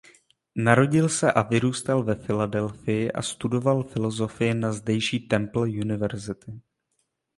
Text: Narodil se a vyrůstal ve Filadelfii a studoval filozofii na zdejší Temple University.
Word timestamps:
Narodil 0.55 1.09
se 1.09 1.31
a 1.31 1.41
vyrůstal 1.41 2.03
ve 2.03 2.15
Filadelfii 2.15 3.11
a 3.11 3.21
studoval 3.21 3.83
filozofii 3.83 4.53
na 4.53 4.71
zdejší 4.73 5.19
Temple 5.19 5.61
University. 5.69 6.61